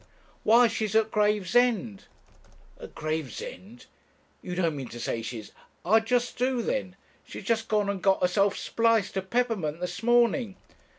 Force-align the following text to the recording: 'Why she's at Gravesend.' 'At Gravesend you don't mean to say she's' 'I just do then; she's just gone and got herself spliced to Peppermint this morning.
'Why 0.43 0.67
she's 0.67 0.95
at 0.95 1.11
Gravesend.' 1.11 2.05
'At 2.79 2.95
Gravesend 2.95 3.85
you 4.41 4.55
don't 4.55 4.75
mean 4.75 4.87
to 4.87 4.99
say 4.99 5.21
she's' 5.21 5.51
'I 5.85 5.99
just 5.99 6.39
do 6.39 6.63
then; 6.63 6.95
she's 7.23 7.43
just 7.43 7.67
gone 7.67 7.87
and 7.87 8.01
got 8.01 8.19
herself 8.23 8.57
spliced 8.57 9.13
to 9.13 9.21
Peppermint 9.21 9.79
this 9.79 10.01
morning. 10.01 10.55